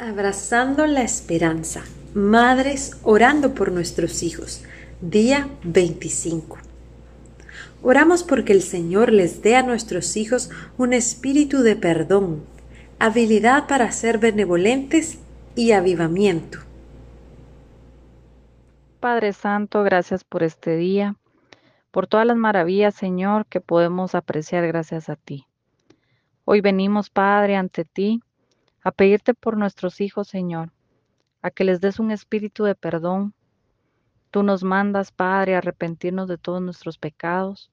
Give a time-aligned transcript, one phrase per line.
[0.00, 1.82] Abrazando la esperanza.
[2.14, 4.64] Madres orando por nuestros hijos.
[5.02, 6.56] Día 25.
[7.82, 12.42] Oramos porque el Señor les dé a nuestros hijos un espíritu de perdón,
[12.98, 15.18] habilidad para ser benevolentes
[15.54, 16.60] y avivamiento.
[19.00, 21.16] Padre Santo, gracias por este día,
[21.90, 25.44] por todas las maravillas, Señor, que podemos apreciar gracias a ti.
[26.46, 28.22] Hoy venimos, Padre, ante ti
[28.82, 30.72] a pedirte por nuestros hijos, Señor,
[31.42, 33.34] a que les des un espíritu de perdón.
[34.30, 37.70] Tú nos mandas, Padre, a arrepentirnos de todos nuestros pecados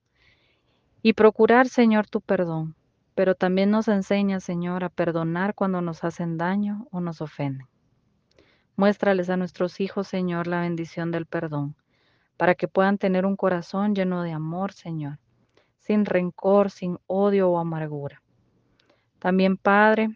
[1.02, 2.76] y procurar, Señor, tu perdón,
[3.16, 7.68] pero también nos enseña, Señor, a perdonar cuando nos hacen daño o nos ofenden.
[8.76, 11.76] Muéstrales a nuestros hijos, Señor, la bendición del perdón,
[12.38, 15.20] para que puedan tener un corazón lleno de amor, Señor,
[15.80, 18.22] sin rencor, sin odio o amargura.
[19.20, 20.10] También, Padre,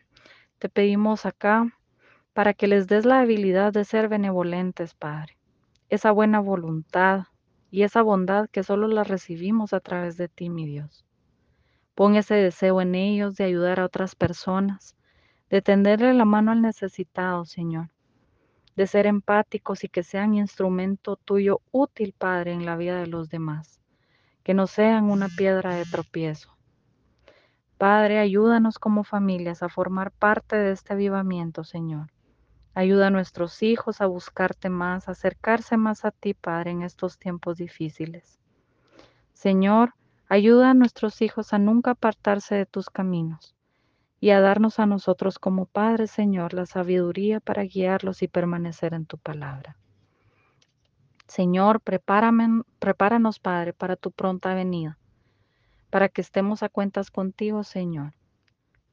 [0.61, 1.75] te pedimos acá
[2.33, 5.35] para que les des la habilidad de ser benevolentes, Padre,
[5.89, 7.23] esa buena voluntad
[7.71, 11.03] y esa bondad que solo la recibimos a través de ti, mi Dios.
[11.95, 14.95] Pon ese deseo en ellos de ayudar a otras personas,
[15.49, 17.89] de tenderle la mano al necesitado, Señor,
[18.75, 23.29] de ser empáticos y que sean instrumento tuyo útil, Padre, en la vida de los
[23.29, 23.81] demás,
[24.43, 26.55] que no sean una piedra de tropiezo.
[27.81, 32.11] Padre, ayúdanos como familias a formar parte de este avivamiento, Señor.
[32.75, 37.17] Ayuda a nuestros hijos a buscarte más, a acercarse más a ti, Padre, en estos
[37.17, 38.39] tiempos difíciles.
[39.33, 39.95] Señor,
[40.29, 43.55] ayuda a nuestros hijos a nunca apartarse de tus caminos
[44.19, 49.07] y a darnos a nosotros como Padre, Señor, la sabiduría para guiarlos y permanecer en
[49.07, 49.75] tu palabra.
[51.25, 54.99] Señor, prepáranos, Padre, para tu pronta venida,
[55.91, 58.13] para que estemos a cuentas contigo, Señor.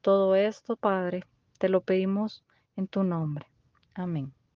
[0.01, 1.23] Todo esto, Padre,
[1.57, 2.43] te lo pedimos
[2.75, 3.47] en tu nombre.
[3.95, 4.31] Amén.